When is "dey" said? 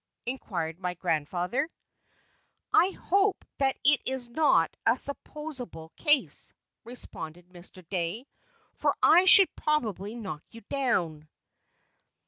7.87-8.25